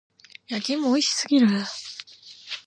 [0.47, 1.47] 焼き芋美味しすぎる。